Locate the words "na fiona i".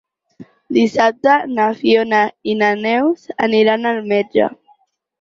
1.59-2.57